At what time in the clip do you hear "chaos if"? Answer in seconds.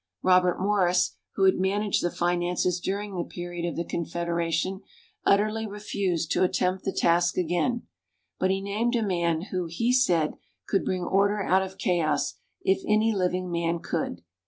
11.77-12.81